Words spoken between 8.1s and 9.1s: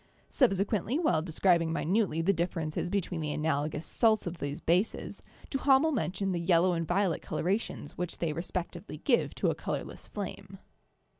they respectively